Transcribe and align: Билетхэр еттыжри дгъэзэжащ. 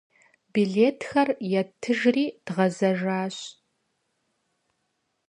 Билетхэр 0.53 1.29
еттыжри 1.59 2.25
дгъэзэжащ. 2.45 3.35